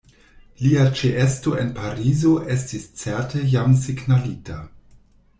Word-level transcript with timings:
Lia 0.59 0.85
ĉeesto 1.01 1.51
en 1.63 1.67
Parizo 1.75 2.31
estis 2.53 2.87
certe 3.01 3.43
jam 3.51 3.77
signalita. 3.83 4.57